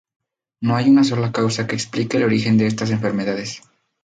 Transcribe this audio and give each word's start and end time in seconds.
No 0.61 0.75
hay 0.75 0.89
una 0.89 1.03
sola 1.03 1.31
causa 1.31 1.67
que 1.67 1.75
explique 1.75 2.17
el 2.17 2.23
origen 2.23 2.57
de 2.57 2.65
estas 2.65 2.89
enfermedades. 2.89 3.61